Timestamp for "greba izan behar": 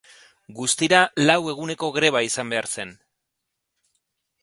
1.99-2.73